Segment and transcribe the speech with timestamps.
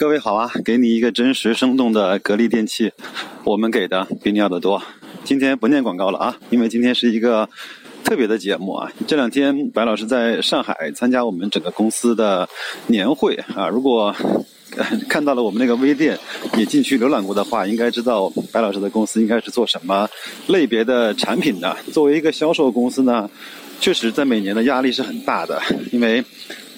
[0.00, 2.90] 各位好啊，给你一个真实生动的格力电器，
[3.44, 4.82] 我们给的比你要的多。
[5.24, 7.46] 今天不念广告了啊，因为今天是一个
[8.02, 8.90] 特别的节目啊。
[9.06, 12.48] 这两天白老师在上海参加我们整个公司的
[12.86, 13.68] 年会啊。
[13.68, 14.16] 如果
[15.06, 16.18] 看到了我们那个微店，
[16.56, 20.08] 也进去浏览过的话，应该知道白老师的公司应该是做什么
[20.46, 21.76] 类别的产品的。
[21.92, 23.28] 作为一个销售公司呢，
[23.78, 25.60] 确实在每年的压力是很大的，
[25.92, 26.24] 因为。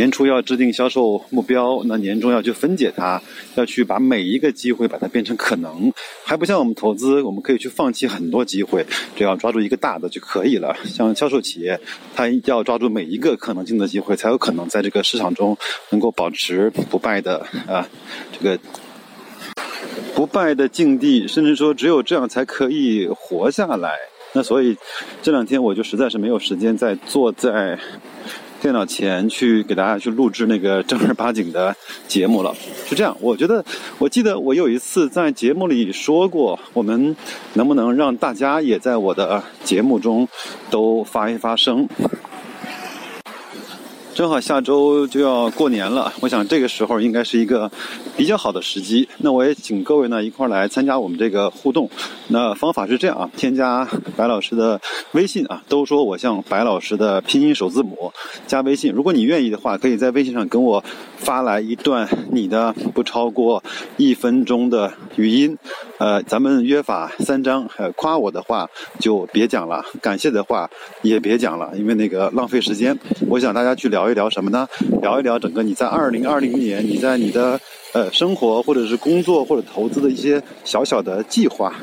[0.00, 3.20] 年初要制定销售目标，那年终要去分解它，
[3.54, 5.92] 要去把每一个机会把它变成可能，
[6.24, 10.74] 还不像我们投资，我们可以去放弃很多机会，只要抓住一个大的就可以了。
[10.86, 11.78] 像销售企业，
[12.16, 15.54] 它要抓住每一个可能性的机会，才有可能在这个市场中
[15.90, 17.86] 能够保持不败的啊
[18.32, 18.58] 这个
[20.14, 23.98] 不败的境地，甚至说只有这样才可以活下来。
[24.32, 24.74] 那所以
[25.20, 27.78] 这两天我就实在是没有时间再坐在。
[28.60, 31.74] 电脑前去给大家去录制那个正儿八经的
[32.06, 32.54] 节目了，
[32.86, 33.16] 是这样。
[33.20, 33.64] 我觉得，
[33.98, 37.16] 我记得我有一次在节目里说过，我们
[37.54, 40.28] 能不能让大家也在我的节目中
[40.70, 41.88] 都发一发声？
[44.12, 47.70] 正好下周就要过年了，我想这个时候应该是一个
[48.16, 49.08] 比较好的时机。
[49.18, 51.88] 那我也请各位呢一块来参加我们这个互动。
[52.28, 54.80] 那方法是这样啊，添加白老师的
[55.12, 58.12] 微信啊，都说我像白老师的拼音首字母，
[58.46, 58.92] 加微信。
[58.92, 60.84] 如果你愿意的话，可以在微信上跟我
[61.16, 63.62] 发来一段你的不超过
[63.96, 65.56] 一分钟的语音。
[65.98, 70.68] 呃，咱们约法三章，呃，夸我的话就别讲了，感谢的话
[71.02, 72.98] 也别讲了，因为那个浪费时间。
[73.28, 74.66] 我想大家去聊聊一聊什么呢？
[75.02, 77.60] 聊一聊整个你在二零二零年，你在你的
[77.92, 81.74] 呃生活或者是工作或者投资的一些小小的计划。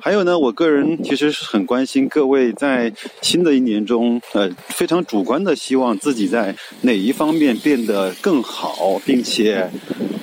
[0.00, 9.68] 还有呢，我个人其实是很关心各位在新的一年中，呃，非常主观的希望自己在哪一方面变得更好，并且。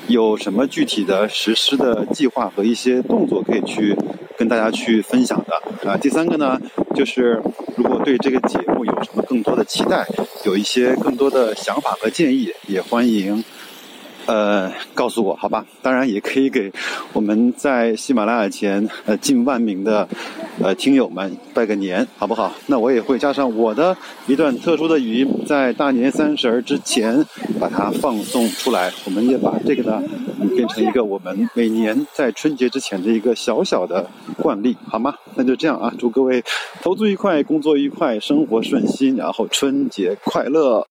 [0.07, 3.93] 有什么具体的实施的计划和一些动作可以去
[4.37, 5.97] 跟大家去分享的啊？
[5.97, 6.59] 第三个呢，
[6.93, 7.41] 就是
[7.75, 10.05] 如果对这个节目有什么更多的期待，
[10.45, 13.43] 有一些更多的想法和建议，也欢迎。
[14.25, 16.69] 呃，告诉我好吧，当然也可以给
[17.13, 20.05] 我们在喜马拉雅前呃近万名的
[20.61, 22.51] 呃听友们拜个年，好不好？
[22.65, 23.95] 那我也会加上我的
[24.27, 27.25] 一段特殊的语音，在大年三十儿之前
[27.57, 28.91] 把它放送出来。
[29.05, 30.01] 我们也把这个呢
[30.55, 34.05] 变成一个我们每年在春节之前的一个小小的
[34.37, 35.13] 惯例，好吗？
[35.35, 36.43] 那就这样啊，祝各位
[36.81, 40.85] 投资愉快，工作愉快，生活顺心，然后春节快乐。